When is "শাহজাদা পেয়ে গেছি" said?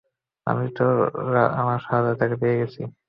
1.85-2.81